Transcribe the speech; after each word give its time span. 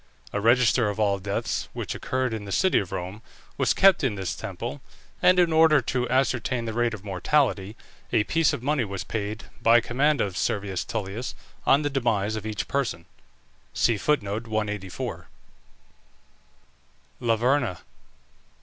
A 0.33 0.41
register 0.41 0.89
of 0.89 0.99
all 0.99 1.19
deaths 1.19 1.69
which 1.73 1.93
occurred 1.93 2.33
in 2.33 2.45
the 2.45 2.51
city 2.51 2.79
of 2.79 2.91
Rome 2.91 3.21
was 3.55 3.75
kept 3.75 4.03
in 4.03 4.15
this 4.15 4.35
temple, 4.35 4.81
and 5.21 5.37
in 5.37 5.53
order 5.53 5.79
to 5.79 6.09
ascertain 6.09 6.65
the 6.65 6.73
rate 6.73 6.95
of 6.95 7.05
mortality, 7.05 7.75
a 8.11 8.23
piece 8.23 8.51
of 8.51 8.63
money 8.63 8.83
was 8.83 9.03
paid 9.03 9.43
by 9.61 9.79
command 9.79 10.19
of 10.19 10.35
Servius 10.35 10.83
Tullius, 10.83 11.35
on 11.67 11.83
the 11.83 11.89
demise 11.91 12.35
of 12.35 12.47
each 12.47 12.67
person. 12.67 13.05
LAVERNA. 13.75 14.47